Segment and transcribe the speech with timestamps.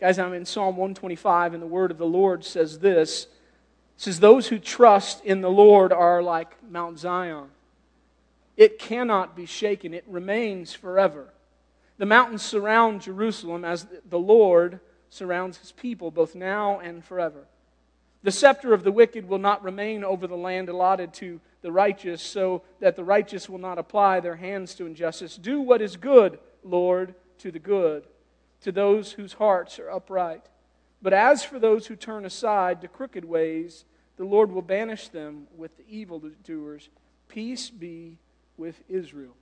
[0.00, 3.24] Guys, I'm in Psalm 125, and the word of the Lord says this.
[3.24, 3.28] It
[3.98, 7.48] says, Those who trust in the Lord are like Mount Zion.
[8.56, 11.28] It cannot be shaken, it remains forever.
[11.98, 17.44] The mountains surround Jerusalem as the Lord surrounds his people, both now and forever.
[18.22, 22.22] The scepter of the wicked will not remain over the land allotted to the righteous,
[22.22, 25.36] so that the righteous will not apply their hands to injustice.
[25.36, 28.04] Do what is good, Lord, to the good,
[28.62, 30.46] to those whose hearts are upright.
[31.02, 33.84] But as for those who turn aside to crooked ways,
[34.16, 36.90] the Lord will banish them with the evildoers.
[37.28, 38.18] Peace be
[38.56, 39.34] with Israel.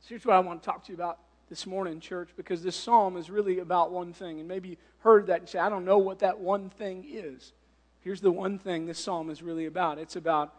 [0.00, 1.18] So here's what I want to talk to you about
[1.48, 4.38] this morning, church, because this psalm is really about one thing.
[4.38, 7.52] And maybe you heard that and say, I don't know what that one thing is.
[8.00, 10.54] Here's the one thing this psalm is really about it's about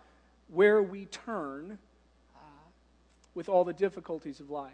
[0.48, 1.78] where we turn
[2.36, 2.40] uh,
[3.34, 4.74] with all the difficulties of life.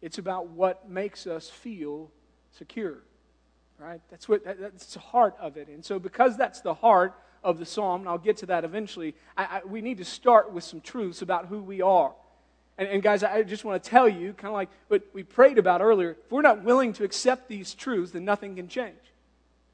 [0.00, 2.10] It's about what makes us feel
[2.56, 2.98] secure,
[3.78, 4.00] right?
[4.10, 5.68] That's what that's the heart of it.
[5.68, 9.14] And so, because that's the heart of the psalm, and I'll get to that eventually,
[9.36, 12.12] I, I, we need to start with some truths about who we are.
[12.76, 15.58] And, and guys, I just want to tell you, kind of like what we prayed
[15.58, 18.96] about earlier, if we're not willing to accept these truths, then nothing can change.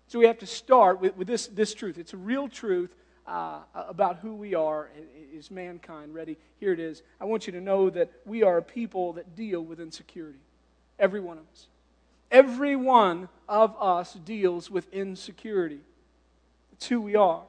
[0.09, 1.98] So we have to start with, with this, this truth.
[1.98, 2.94] It's a real truth
[3.27, 4.91] uh, about who we are
[5.36, 6.14] as mankind.
[6.14, 6.36] Ready?
[6.61, 7.03] Here it is.
[7.20, 10.39] I want you to know that we are a people that deal with insecurity.
[10.98, 11.66] Every one of us.
[12.31, 15.81] Every one of us deals with insecurity.
[16.72, 17.42] It's who we are.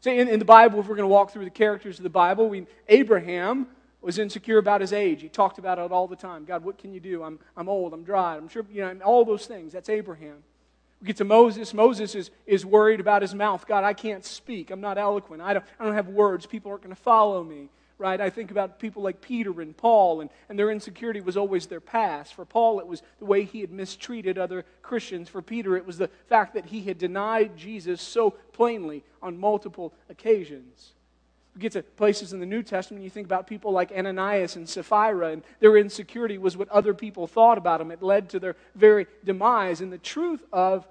[0.00, 2.10] See, in, in the Bible, if we're going to walk through the characters of the
[2.10, 3.66] Bible, we, Abraham
[4.00, 5.22] was insecure about his age.
[5.22, 6.44] He talked about it all the time.
[6.44, 7.24] God, what can you do?
[7.24, 7.92] I'm, I'm old.
[7.92, 8.36] I'm dry.
[8.36, 9.72] I'm sure, you know, all those things.
[9.72, 10.44] That's Abraham.
[11.00, 11.72] We get to Moses.
[11.72, 13.66] Moses is, is worried about his mouth.
[13.66, 14.70] God, I can't speak.
[14.70, 15.42] I'm not eloquent.
[15.42, 16.46] I don't, I don't have words.
[16.46, 17.68] People aren't going to follow me.
[17.98, 18.20] Right?
[18.20, 21.80] I think about people like Peter and Paul, and, and their insecurity was always their
[21.80, 22.32] past.
[22.32, 25.28] For Paul, it was the way he had mistreated other Christians.
[25.28, 29.92] For Peter, it was the fact that he had denied Jesus so plainly on multiple
[30.08, 30.92] occasions.
[31.58, 34.68] We get to places in the New Testament, you think about people like Ananias and
[34.68, 37.90] Sapphira, and their insecurity was what other people thought about them.
[37.90, 39.80] It led to their very demise.
[39.80, 40.86] And the truth of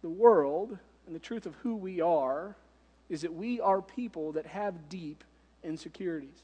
[0.00, 2.56] the world and the truth of who we are
[3.10, 5.22] is that we are people that have deep
[5.62, 6.40] insecurities.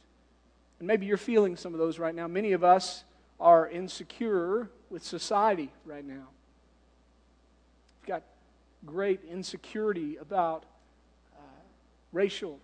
[0.81, 2.29] And maybe you're feeling some of those right now.
[2.29, 3.05] Many of us
[3.41, 6.27] are insecure with society right now.
[8.03, 8.23] We've got
[8.85, 10.67] great insecurity about
[12.13, 12.59] racial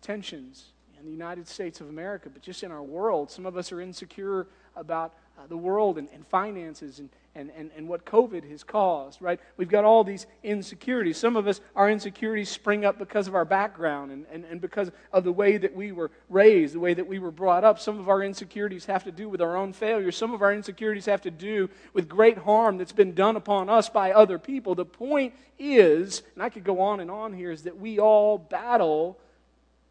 [0.00, 0.66] tensions
[0.98, 3.30] in the United States of America, but just in our world.
[3.30, 4.46] Some of us are insecure
[4.76, 9.20] about uh, the world and, and finances and, and, and, and what COVID has caused,
[9.20, 9.40] right?
[9.56, 11.16] We've got all these insecurities.
[11.16, 14.92] Some of us, our insecurities spring up because of our background and, and, and because
[15.12, 17.80] of the way that we were raised, the way that we were brought up.
[17.80, 20.16] Some of our insecurities have to do with our own failures.
[20.16, 23.88] Some of our insecurities have to do with great harm that's been done upon us
[23.88, 24.76] by other people.
[24.76, 28.38] The point is, and I could go on and on here, is that we all
[28.38, 29.18] battle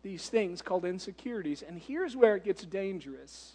[0.01, 1.61] these things called insecurities.
[1.61, 3.53] And here's where it gets dangerous.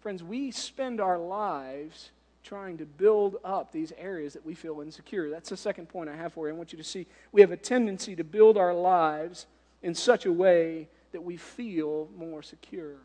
[0.00, 2.10] Friends, we spend our lives
[2.44, 5.30] trying to build up these areas that we feel insecure.
[5.30, 6.54] That's the second point I have for you.
[6.54, 9.46] I want you to see we have a tendency to build our lives
[9.82, 12.96] in such a way that we feel more secure.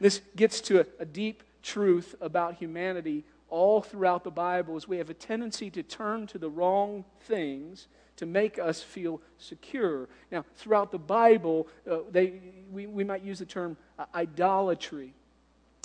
[0.00, 4.98] This gets to a, a deep truth about humanity all throughout the Bible is we
[4.98, 10.08] have a tendency to turn to the wrong things to make us feel secure.
[10.30, 12.34] Now, throughout the Bible, uh, they,
[12.70, 15.14] we, we might use the term uh, idolatry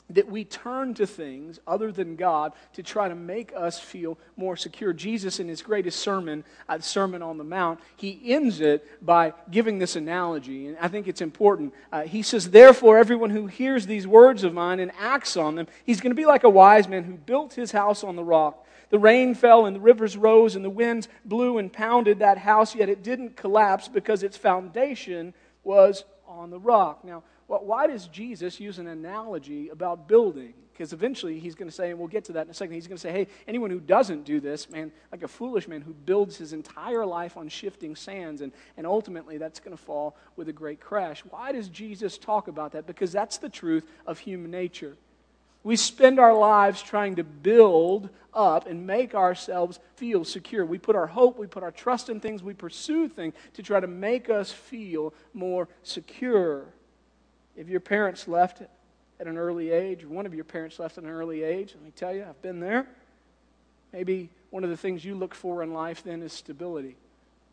[0.10, 4.56] that we turn to things other than God to try to make us feel more
[4.56, 4.94] secure.
[4.94, 9.80] Jesus, in his greatest sermon, uh, Sermon on the Mount, he ends it by giving
[9.80, 11.74] this analogy, and I think it's important.
[11.92, 15.68] Uh, he says, Therefore, everyone who hears these words of mine and acts on them,
[15.86, 18.66] he's going to be like a wise man who built his house on the rock.
[18.90, 22.76] The rain fell and the rivers rose and the winds blew and pounded that house,
[22.76, 25.34] yet it didn't collapse because its foundation
[25.64, 27.04] was on the rock.
[27.04, 30.54] Now, well, why does Jesus use an analogy about building?
[30.74, 32.88] Because eventually he's going to say, and we'll get to that in a second, he's
[32.88, 35.94] going to say, hey, anyone who doesn't do this, man, like a foolish man who
[35.94, 40.50] builds his entire life on shifting sands, and, and ultimately that's going to fall with
[40.50, 41.24] a great crash.
[41.30, 42.88] Why does Jesus talk about that?
[42.88, 44.98] Because that's the truth of human nature.
[45.64, 50.66] We spend our lives trying to build up and make ourselves feel secure.
[50.66, 53.80] We put our hope, we put our trust in things, we pursue things to try
[53.80, 56.66] to make us feel more secure.
[57.56, 58.62] If your parents left
[59.20, 61.84] at an early age, or one of your parents left at an early age, let
[61.84, 62.88] me tell you, I've been there.
[63.94, 66.98] Maybe one of the things you look for in life then is stability.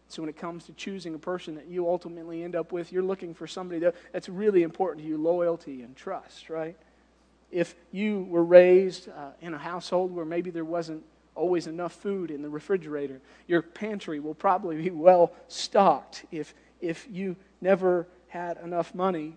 [0.09, 3.03] So when it comes to choosing a person that you ultimately end up with, you're
[3.03, 6.77] looking for somebody that, that's really important to you loyalty and trust, right?
[7.53, 11.05] if you were raised uh, in a household where maybe there wasn't
[11.35, 16.25] always enough food in the refrigerator, your pantry will probably be well stocked.
[16.33, 19.37] If, if you never had enough money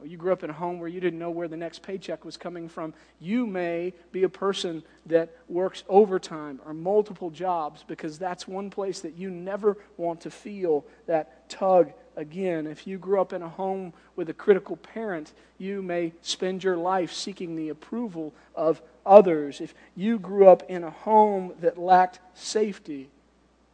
[0.00, 2.24] or you grew up in a home where you didn't know where the next paycheck
[2.24, 8.18] was coming from, you may be a person that works overtime or multiple jobs because
[8.18, 12.66] that's one place that you never want to feel that tug again.
[12.66, 16.76] If you grew up in a home with a critical parent, you may spend your
[16.76, 19.60] life seeking the approval of others.
[19.60, 23.08] If you grew up in a home that lacked safety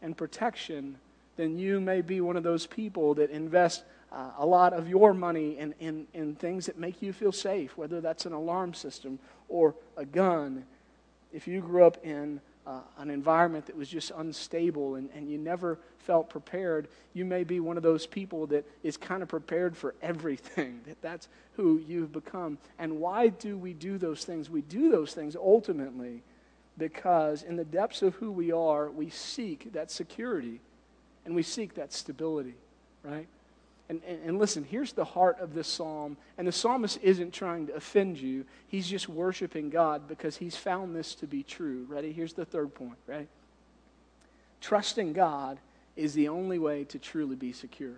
[0.00, 0.96] and protection,
[1.36, 5.12] then you may be one of those people that invest uh, a lot of your
[5.12, 9.18] money in, in, in things that make you feel safe, whether that's an alarm system
[9.48, 10.64] or a gun.
[11.32, 15.36] If you grew up in uh, an environment that was just unstable and, and you
[15.36, 19.76] never felt prepared, you may be one of those people that is kind of prepared
[19.76, 20.80] for everything.
[20.86, 22.58] That that's who you've become.
[22.78, 24.48] And why do we do those things?
[24.48, 26.22] We do those things ultimately
[26.78, 30.60] because in the depths of who we are, we seek that security
[31.24, 32.54] and we seek that stability,
[33.02, 33.26] right?
[33.88, 36.16] And, and, and, listen, here's the heart of this psalm.
[36.38, 40.96] And the psalmist isn't trying to offend you, he's just worshiping God because he's found
[40.96, 41.84] this to be true.
[41.88, 42.12] Ready?
[42.12, 43.28] Here's the third point, right?
[44.62, 45.58] Trusting God
[45.96, 47.94] is the only way to truly be secure.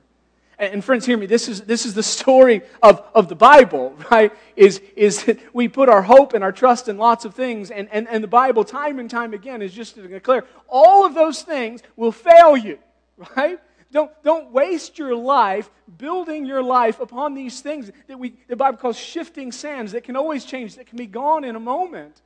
[0.58, 3.96] And, and friends, hear me, this is, this is the story of, of the Bible,
[4.10, 4.32] right?
[4.56, 7.88] Is, is that we put our hope and our trust in lots of things, and,
[7.92, 11.42] and, and the Bible, time and time again, is just to declare all of those
[11.42, 12.78] things will fail you,
[13.36, 13.60] right?
[13.92, 18.78] Don't, don't waste your life building your life upon these things that we, the Bible
[18.78, 22.22] calls shifting sands that can always change, that can be gone in a moment.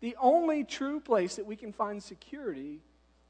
[0.00, 2.80] The only true place that we can find security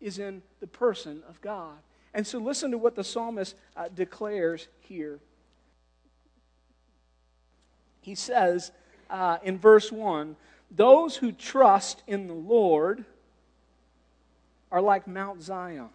[0.00, 1.76] is in the person of God.
[2.14, 5.20] And so listen to what the psalmist uh, declares here.
[8.00, 8.72] He says
[9.08, 10.36] uh, in verse 1
[10.70, 13.04] Those who trust in the Lord
[14.70, 15.90] are like Mount Zion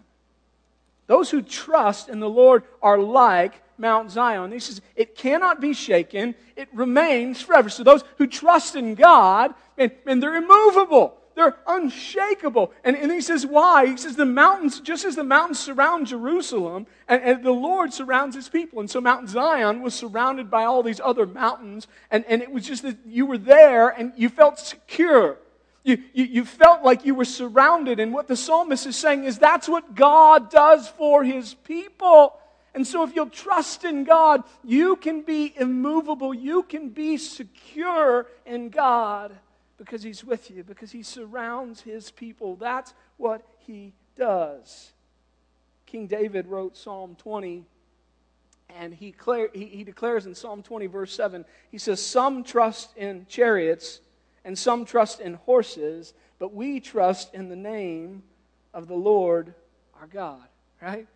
[1.08, 4.52] those who trust in the Lord are like Mount Zion.
[4.52, 7.70] He says, it cannot be shaken, it remains forever.
[7.70, 11.18] So those who trust in God, and, and they're immovable.
[11.36, 12.72] They're unshakable.
[12.84, 13.88] And, and he says, why?
[13.88, 18.36] He says, the mountains, just as the mountains surround Jerusalem, and, and the Lord surrounds
[18.36, 18.80] his people.
[18.80, 22.68] And so Mount Zion was surrounded by all these other mountains, and, and it was
[22.68, 25.38] just that you were there and you felt secure.
[25.84, 28.00] You, you, you, felt like you were surrounded.
[28.00, 32.40] And what the psalmist is saying is that's what God does for his people.
[32.74, 36.34] And so, if you'll trust in God, you can be immovable.
[36.34, 39.36] You can be secure in God
[39.78, 42.56] because He's with you, because He surrounds His people.
[42.56, 44.92] That's what He does.
[45.86, 47.64] King David wrote Psalm 20,
[48.70, 54.02] and he, declares in Psalm 20, verse 7, he says, Some trust in chariots
[54.46, 58.24] and some trust in horses, but we trust in the name
[58.74, 59.54] of the Lord
[60.00, 60.44] our God,
[60.82, 61.08] right?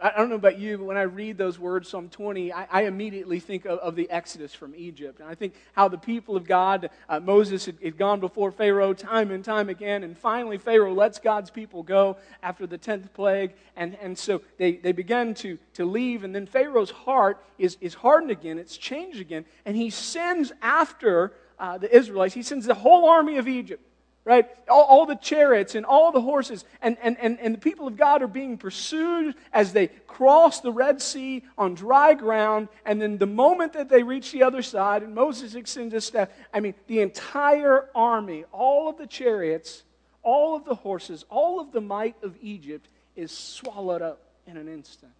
[0.00, 2.82] I don't know about you, but when I read those words, Psalm 20, I, I
[2.82, 5.18] immediately think of, of, the Exodus from Egypt.
[5.18, 8.94] And I think how the people of God, uh, Moses had, had, gone before Pharaoh
[8.94, 10.04] time and time again.
[10.04, 13.54] And finally, Pharaoh lets God's people go after the 10th plague.
[13.74, 16.22] And, and so they, they begin to, to leave.
[16.22, 19.46] And then Pharaoh's heart is, is hardened again, it's changed again.
[19.66, 23.82] And he sends after uh, the Israelites, he sends the whole army of Egypt,
[24.24, 24.48] right?
[24.68, 26.64] All, all, the chariots and all the horses.
[26.82, 30.72] And, and, and, and the people of God are being pursued as they cross the
[30.72, 32.68] Red Sea on dry ground.
[32.84, 36.28] And then the moment that they reach the other side, and Moses extends his staff,
[36.52, 39.82] I mean, the entire army, all of the chariots,
[40.22, 44.68] all of the horses, all of the might of Egypt is swallowed up in an
[44.68, 45.12] instant.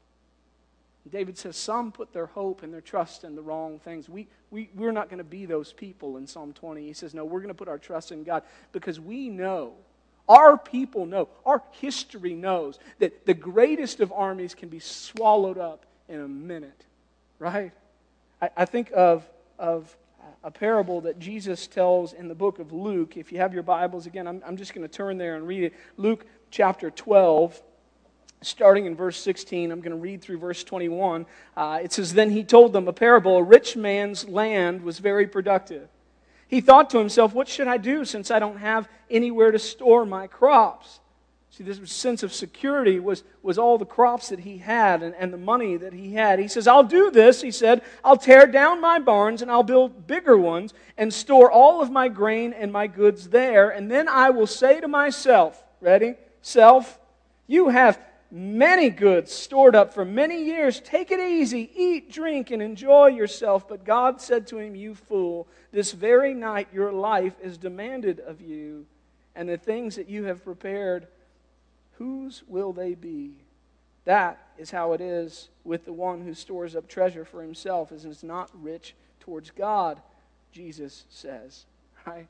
[1.08, 4.08] David says some put their hope and their trust in the wrong things.
[4.08, 6.86] We, we, we're not going to be those people in Psalm 20.
[6.86, 9.74] He says, no, we're going to put our trust in God because we know,
[10.28, 15.86] our people know, our history knows that the greatest of armies can be swallowed up
[16.08, 16.84] in a minute,
[17.38, 17.72] right?
[18.40, 19.96] I, I think of, of
[20.44, 23.16] a parable that Jesus tells in the book of Luke.
[23.16, 25.64] If you have your Bibles, again, I'm, I'm just going to turn there and read
[25.64, 25.74] it.
[25.96, 27.60] Luke chapter 12
[28.42, 31.26] starting in verse 16, I'm going to read through verse 21.
[31.56, 33.36] Uh, it says, Then he told them a parable.
[33.36, 35.88] A rich man's land was very productive.
[36.46, 40.04] He thought to himself, What should I do since I don't have anywhere to store
[40.04, 41.00] my crops?
[41.50, 45.32] See, this sense of security was, was all the crops that he had and, and
[45.32, 46.38] the money that he had.
[46.38, 47.82] He says, I'll do this, he said.
[48.04, 52.08] I'll tear down my barns and I'll build bigger ones and store all of my
[52.08, 53.70] grain and my goods there.
[53.70, 56.14] And then I will say to myself, ready?
[56.42, 57.00] Self,
[57.48, 57.98] you have
[58.30, 60.80] many goods stored up for many years.
[60.80, 63.68] Take it easy, eat, drink, and enjoy yourself.
[63.68, 68.40] But God said to him, You fool, this very night your life is demanded of
[68.40, 68.86] you,
[69.34, 71.06] and the things that you have prepared,
[71.98, 73.32] whose will they be?
[74.04, 78.02] That is how it is with the one who stores up treasure for himself and
[78.04, 80.00] is not rich towards God,
[80.50, 81.66] Jesus says.
[82.06, 82.26] Right?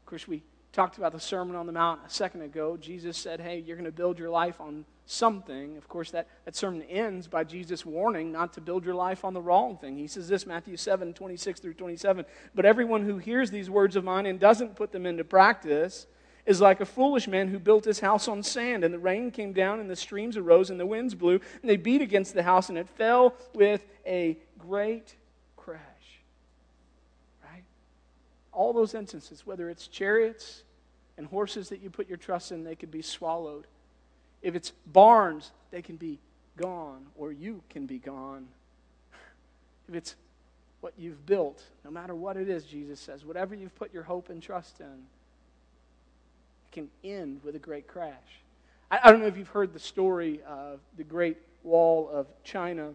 [0.00, 0.42] Of course, we
[0.76, 2.76] talked about the Sermon on the Mount a second ago.
[2.76, 5.78] Jesus said, Hey, you're going to build your life on something.
[5.78, 9.32] Of course, that, that sermon ends by Jesus warning not to build your life on
[9.32, 9.96] the wrong thing.
[9.96, 12.26] He says this, Matthew 7, 26 through 27.
[12.54, 16.06] But everyone who hears these words of mine and doesn't put them into practice
[16.44, 18.84] is like a foolish man who built his house on sand.
[18.84, 21.78] And the rain came down, and the streams arose, and the winds blew, and they
[21.78, 25.14] beat against the house, and it fell with a great
[25.56, 25.80] crash.
[27.42, 27.64] Right?
[28.52, 30.64] All those instances, whether it's chariots,
[31.16, 33.66] and horses that you put your trust in, they could be swallowed.
[34.42, 36.18] If it's barns, they can be
[36.56, 38.46] gone, or you can be gone.
[39.88, 40.16] If it's
[40.80, 44.30] what you've built, no matter what it is, Jesus says, whatever you've put your hope
[44.30, 48.40] and trust in, it can end with a great crash.
[48.90, 52.94] I, I don't know if you've heard the story of the Great Wall of China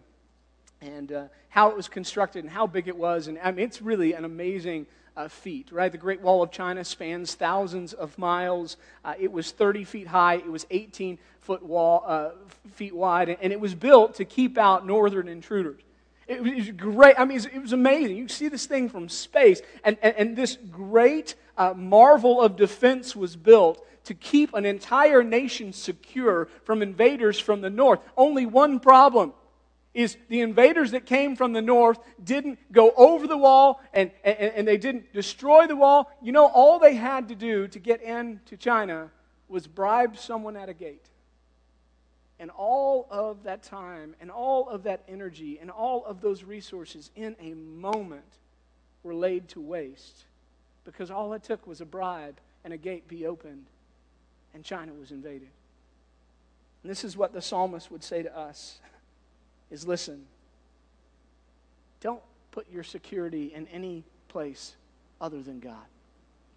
[0.80, 3.28] and uh, how it was constructed and how big it was.
[3.28, 4.86] And I mean, it's really an amazing
[5.16, 5.92] uh, feat, right?
[5.92, 8.76] The Great Wall of China spans thousands of miles.
[9.04, 10.34] Uh, it was 30 feet high.
[10.34, 12.30] It was 18 foot wall, uh,
[12.74, 15.80] feet wide, and it was built to keep out northern intruders.
[16.28, 17.16] It was great.
[17.18, 18.16] I mean, it was amazing.
[18.16, 23.14] You see this thing from space, and, and, and this great uh, marvel of defense
[23.16, 28.00] was built to keep an entire nation secure from invaders from the north.
[28.16, 29.32] Only one problem
[29.94, 34.38] is the invaders that came from the north didn't go over the wall and, and,
[34.38, 36.10] and, they didn't destroy the wall.
[36.22, 39.10] You know, all they had to do to get into China
[39.48, 41.04] was bribe someone at a gate.
[42.38, 47.10] And all of that time and all of that energy and all of those resources
[47.14, 48.24] in a moment
[49.02, 50.24] were laid to waste
[50.84, 53.66] because all it took was a bribe and a gate be opened
[54.54, 55.48] and China was invaded.
[56.82, 58.80] And this is what the psalmist would say to us
[59.72, 60.26] is listen,
[62.00, 64.76] don't put your security in any place
[65.20, 65.84] other than God.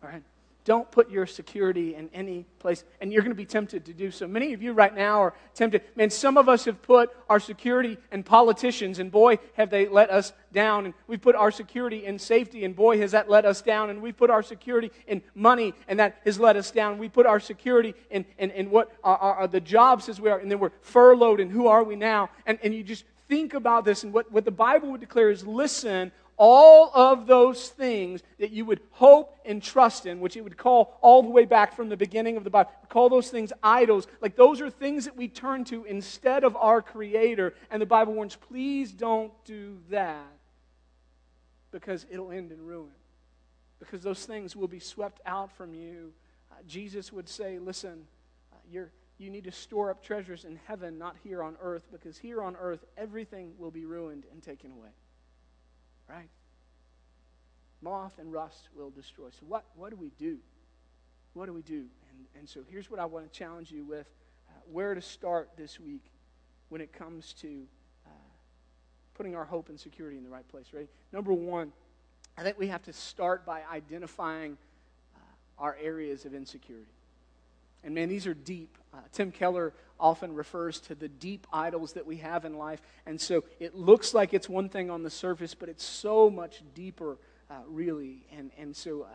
[0.04, 0.22] All right?
[0.66, 4.10] Don't put your security in any place, and you're going to be tempted to do
[4.10, 4.28] so.
[4.28, 5.84] Many of you right now are tempted.
[5.96, 10.10] Man, some of us have put our security in politicians, and boy, have they let
[10.10, 10.86] us down.
[10.86, 13.92] And we've put our security in safety, and boy, has that let us down.
[13.92, 16.98] And we've put our security in money, and that has let us down.
[16.98, 20.50] We put our security in, in, in what are, the jobs as we are, and
[20.50, 22.32] then we're furloughed, and who are we now?
[22.48, 25.46] And, and you just think about this, and what, what the Bible would declare is
[25.46, 30.58] listen all of those things that you would hope and trust in, which it would
[30.58, 34.08] call all the way back from the beginning of the Bible, call those things idols.
[34.22, 37.54] Like those are things that we turn to instead of our Creator.
[37.72, 40.26] And the Bible warns, please don't do that
[41.76, 42.94] because it'll end in ruin.
[43.80, 46.14] Because those things will be swept out from you.
[46.50, 48.08] Uh, Jesus would say, listen,
[48.54, 52.18] uh, you're you need to store up treasures in heaven, not here on earth, because
[52.18, 54.90] here on earth, everything will be ruined and taken away.
[56.10, 56.30] Right?
[57.82, 59.28] Moth and rust will destroy.
[59.32, 60.38] So, what, what do we do?
[61.34, 61.86] What do we do?
[62.10, 64.08] And, and so, here's what I want to challenge you with
[64.50, 66.12] uh, where to start this week
[66.70, 67.64] when it comes to
[69.16, 70.88] putting our hope and security in the right place, right?
[71.12, 71.72] Number one,
[72.38, 74.58] I think we have to start by identifying
[75.16, 76.92] uh, our areas of insecurity.
[77.84, 78.78] And man, these are deep.
[78.94, 82.82] Uh, Tim Keller often refers to the deep idols that we have in life.
[83.06, 86.64] And so it looks like it's one thing on the surface, but it's so much
[86.74, 87.18] deeper,
[87.50, 88.26] uh, really.
[88.36, 89.08] And, and so uh,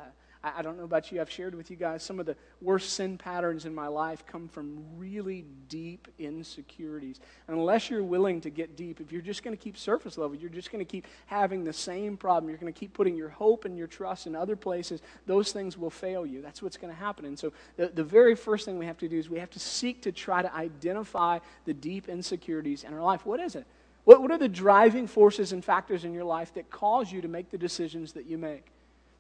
[0.43, 2.95] I, I don't know about you, I've shared with you guys some of the worst
[2.95, 7.21] sin patterns in my life come from really deep insecurities.
[7.49, 10.37] And unless you're willing to get deep, if you're just going to keep surface level,
[10.37, 13.29] you're just going to keep having the same problem, you're going to keep putting your
[13.29, 16.43] hope and your trust in other places, those things will fail you.
[16.43, 17.25] That's what's going to happen.
[17.25, 19.61] And so the, the very first thing we have to do is we have to
[19.61, 23.27] seek to try to identify the deep insecurities in our life.
[23.27, 23.67] What is it?
[24.05, 27.29] What, what are the driving forces and factors in your life that cause you to
[27.29, 28.67] make the decisions that you make?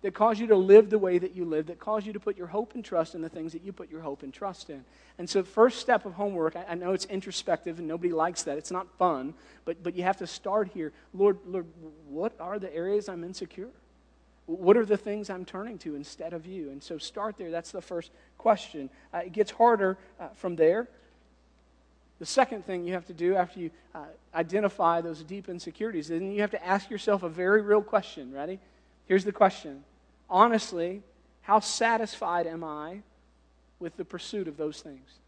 [0.02, 2.36] That cause you to live the way that you live, that cause you to put
[2.36, 4.84] your hope and trust in the things that you put your hope and trust in.
[5.18, 8.56] And so, first step of homework, I, I know it's introspective and nobody likes that.
[8.56, 10.92] It's not fun, but, but you have to start here.
[11.12, 11.66] Lord, Lord,
[12.08, 13.68] what are the areas I'm insecure?
[14.46, 16.70] What are the things I'm turning to instead of you?
[16.70, 17.50] And so, start there.
[17.50, 18.88] That's the first question.
[19.12, 20.88] Uh, it gets harder uh, from there.
[22.18, 24.04] The second thing you have to do after you uh,
[24.34, 28.32] identify those deep insecurities, then you have to ask yourself a very real question.
[28.32, 28.58] Ready?
[29.06, 29.84] Here's the question
[30.30, 31.02] honestly,
[31.42, 33.00] how satisfied am I
[33.80, 35.18] with the pursuit of those things?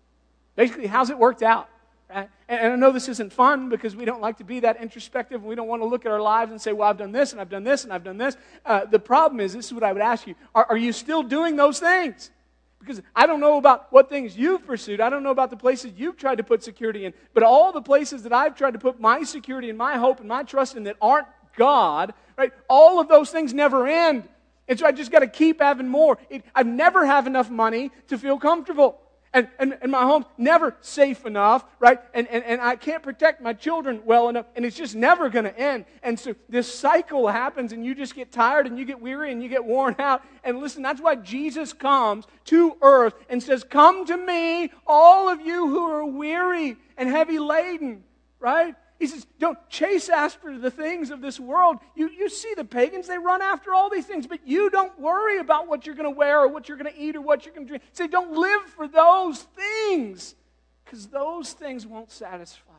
[0.56, 1.68] Basically, how's it worked out?
[2.08, 2.28] Right?
[2.48, 5.48] And I know this isn't fun because we don't like to be that introspective and
[5.48, 7.40] we don't want to look at our lives and say, well, I've done this and
[7.40, 8.36] I've done this and I've done this.
[8.66, 11.22] Uh, the problem is, this is what I would ask you are, are you still
[11.22, 12.30] doing those things?
[12.78, 15.00] Because I don't know about what things you've pursued.
[15.00, 17.14] I don't know about the places you've tried to put security in.
[17.32, 20.28] But all the places that I've tried to put my security and my hope and
[20.28, 22.52] my trust in that aren't God, right?
[22.68, 24.28] All of those things never end.
[24.72, 26.16] And so I just got to keep having more.
[26.30, 28.98] It, I never have enough money to feel comfortable.
[29.34, 31.98] And, and, and my home's never safe enough, right?
[32.14, 35.44] And, and, and I can't protect my children well enough, and it's just never going
[35.44, 35.84] to end.
[36.02, 39.42] And so this cycle happens, and you just get tired, and you get weary, and
[39.42, 40.22] you get worn out.
[40.42, 45.42] And listen, that's why Jesus comes to earth and says, Come to me, all of
[45.42, 48.04] you who are weary and heavy laden,
[48.40, 48.74] right?
[49.02, 51.78] He says, don't chase after the things of this world.
[51.96, 55.40] You, you see the pagans, they run after all these things, but you don't worry
[55.40, 57.52] about what you're going to wear or what you're going to eat or what you're
[57.52, 57.82] going to drink.
[57.94, 60.36] Say, don't live for those things
[60.84, 62.70] because those things won't satisfy.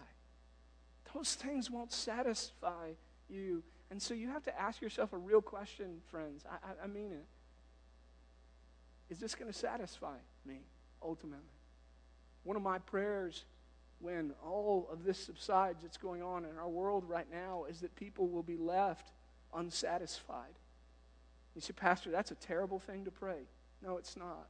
[1.13, 2.91] Those things won't satisfy
[3.27, 3.61] you.
[3.91, 6.45] And so you have to ask yourself a real question, friends.
[6.49, 7.25] I, I, I mean it.
[9.09, 10.15] Is this going to satisfy
[10.45, 10.61] me
[11.01, 11.43] ultimately?
[12.45, 13.43] One of my prayers
[13.99, 17.95] when all of this subsides that's going on in our world right now is that
[17.95, 19.11] people will be left
[19.53, 20.53] unsatisfied.
[21.55, 23.47] You say, Pastor, that's a terrible thing to pray.
[23.81, 24.47] No, it's not.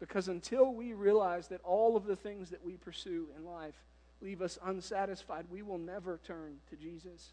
[0.00, 3.74] Because until we realize that all of the things that we pursue in life
[4.20, 7.32] leave us unsatisfied, we will never turn to Jesus.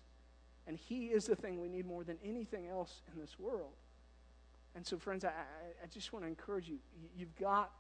[0.68, 3.74] And He is the thing we need more than anything else in this world.
[4.76, 6.80] And so, friends, I, I just want to encourage you.
[7.16, 7.72] You've got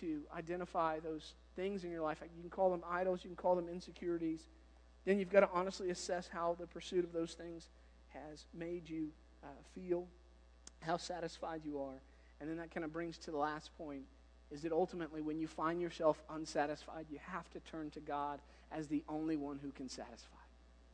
[0.00, 2.18] to identify those things in your life.
[2.22, 4.40] You can call them idols, you can call them insecurities.
[5.04, 7.68] Then you've got to honestly assess how the pursuit of those things
[8.08, 9.08] has made you
[9.42, 10.06] uh, feel,
[10.80, 12.00] how satisfied you are.
[12.40, 14.02] And then that kind of brings to the last point
[14.50, 18.40] is that ultimately, when you find yourself unsatisfied, you have to turn to God
[18.72, 20.36] as the only one who can satisfy.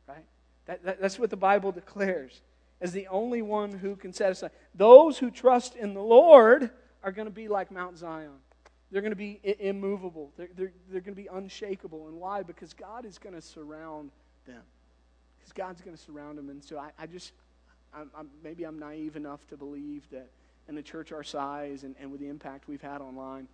[0.07, 0.25] Right?
[0.65, 2.41] That, that, that's what the Bible declares
[2.81, 4.47] as the only one who can satisfy.
[4.73, 6.69] Those who trust in the Lord
[7.03, 8.31] are going to be like Mount Zion.
[8.91, 10.31] They're going to be immovable.
[10.37, 12.07] They're, they're, they're going to be unshakable.
[12.07, 12.43] And why?
[12.43, 14.11] Because God is going to surround
[14.45, 14.61] them.
[15.37, 16.49] Because God's going to surround them.
[16.49, 17.33] And so I, I just,
[17.93, 20.29] I'm, I'm, maybe I'm naive enough to believe that
[20.67, 23.47] in a church our size and, and with the impact we've had online,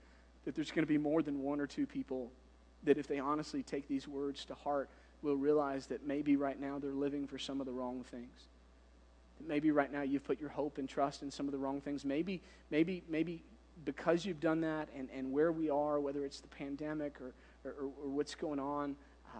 [0.46, 2.32] that there's going to be more than one or two people
[2.84, 4.90] that if they honestly take these words to heart,
[5.22, 8.48] will realize that maybe right now they're living for some of the wrong things.
[9.48, 12.04] Maybe right now you've put your hope and trust in some of the wrong things.
[12.04, 13.44] Maybe, maybe, maybe
[13.86, 17.34] because you've done that and, and where we are, whether it's the pandemic or,
[17.66, 18.96] or, or what's going on
[19.36, 19.40] uh,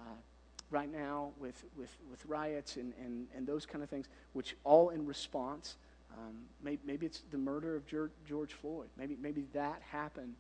[0.70, 4.90] right now with, with, with riots and, and, and those kind of things, which all
[4.90, 5.76] in response,
[6.18, 8.88] um, maybe, maybe it's the murder of George Floyd.
[8.98, 10.36] Maybe, maybe that happened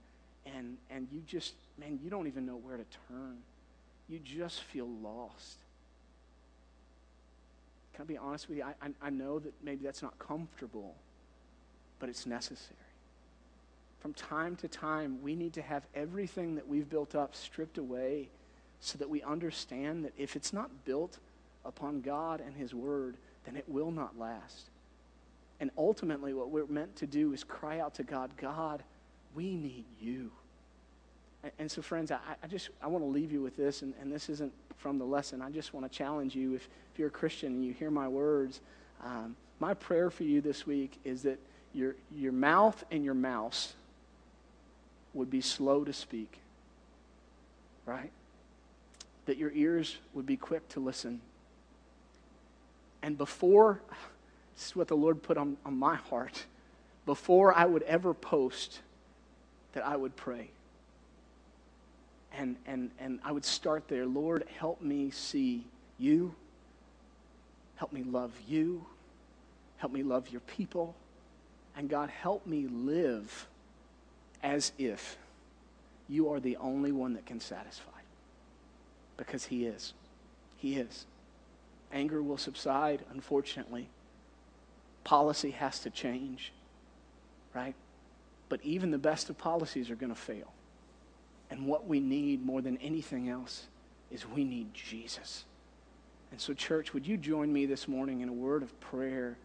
[0.45, 3.37] and, and you just, man, you don't even know where to turn.
[4.09, 5.57] You just feel lost.
[7.93, 8.63] Can I be honest with you?
[8.63, 10.95] I, I, I know that maybe that's not comfortable,
[11.99, 12.77] but it's necessary
[14.01, 18.29] from time to time, we need to have everything that we've built up stripped away
[18.79, 21.19] so that we understand that if it's not built
[21.63, 24.69] upon God and His Word, then it will not last.
[25.59, 28.81] And ultimately, what we're meant to do is cry out to God God,
[29.35, 30.31] we need you.
[31.43, 33.93] And, and so, friends, I, I, just I want to leave you with this, and,
[34.01, 35.43] and, this isn't from the lesson.
[35.43, 38.07] I just want to challenge you if, if you're a Christian and you hear my
[38.07, 38.61] words.
[39.03, 41.39] Um, my prayer for you this week is that
[41.73, 43.75] your, your mouth and your mouse
[45.13, 46.39] would be slow to speak,
[47.85, 48.11] right?
[49.25, 51.21] That your ears would be quick to listen.
[53.01, 53.81] And before,
[54.55, 56.45] this is what the Lord put on, on my heart,
[57.05, 58.79] before I would ever post,
[59.73, 60.49] that I would pray.
[62.33, 65.65] And, and, and I would start there Lord, help me see
[65.97, 66.33] you.
[67.75, 68.85] Help me love you.
[69.77, 70.95] Help me love your people.
[71.75, 73.47] And God, help me live
[74.43, 75.17] as if
[76.09, 77.91] you are the only one that can satisfy.
[79.17, 79.93] Because He is.
[80.57, 81.05] He is.
[81.93, 83.87] Anger will subside, unfortunately.
[85.03, 86.51] Policy has to change,
[87.53, 87.75] right?
[88.49, 90.51] But even the best of policies are going to fail.
[91.49, 93.67] And what we need more than anything else
[94.11, 95.45] is we need Jesus.
[96.31, 99.37] And so, church, would you join me this morning in a word of prayer?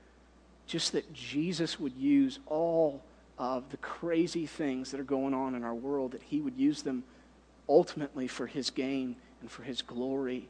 [0.66, 3.02] Just that Jesus would use all
[3.38, 6.82] of the crazy things that are going on in our world, that He would use
[6.82, 7.04] them
[7.68, 10.48] ultimately for His gain and for His glory.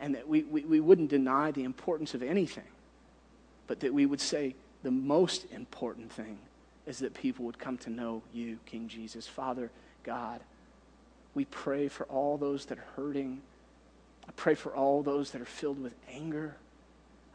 [0.00, 2.64] And that we, we, we wouldn't deny the importance of anything,
[3.66, 6.38] but that we would say the most important thing
[6.86, 9.26] is that people would come to know you, King Jesus.
[9.26, 9.70] Father,
[10.04, 10.40] God,
[11.36, 13.42] We pray for all those that are hurting.
[14.26, 16.56] I pray for all those that are filled with anger.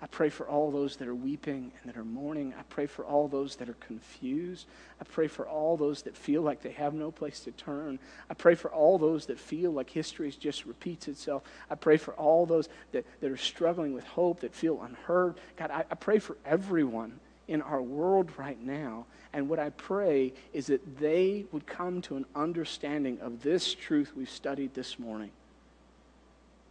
[0.04, 2.56] I pray for all those that are weeping and that are mourning.
[2.58, 4.68] I pray for all those that are confused.
[5.00, 8.00] I pray for all those that feel like they have no place to turn.
[8.28, 11.44] I pray for all those that feel like history just repeats itself.
[11.70, 15.36] I pray for all those that, that are struggling with hope, that feel unheard.
[15.56, 19.06] God, I, I pray for everyone in our world right now.
[19.34, 24.14] And what I pray is that they would come to an understanding of this truth
[24.16, 25.32] we've studied this morning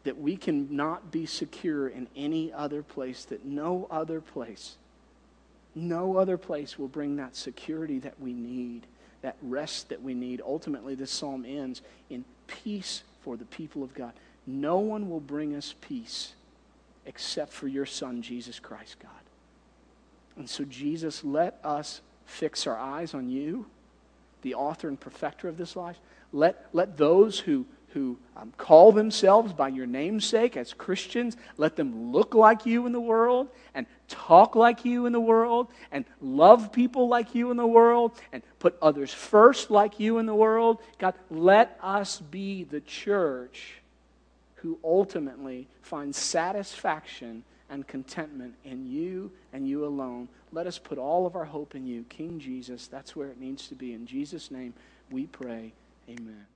[0.04, 4.76] that we can not be secure in any other place, that no other place,
[5.74, 8.86] no other place will bring that security that we need,
[9.22, 10.40] that rest that we need.
[10.44, 14.12] Ultimately, this psalm ends in peace for the people of God.
[14.46, 16.32] No one will bring us peace
[17.06, 19.10] except for your Son, Jesus Christ, God.
[20.36, 23.66] And so, Jesus, let us fix our eyes on you,
[24.42, 25.98] the author and perfecter of this life.
[26.32, 32.12] Let, let those who who um, call themselves by your namesake as Christians, let them
[32.12, 36.72] look like you in the world and talk like you in the world and love
[36.72, 40.79] people like you in the world and put others first like you in the world.
[40.98, 43.81] God, let us be the church
[44.57, 50.29] who ultimately finds satisfaction and contentment in you and you alone.
[50.53, 52.87] Let us put all of our hope in you, King Jesus.
[52.87, 53.94] That's where it needs to be.
[53.94, 54.74] In Jesus' name
[55.11, 55.72] we pray.
[56.09, 56.46] Amen.